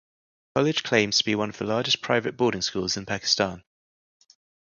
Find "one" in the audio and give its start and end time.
1.35-1.49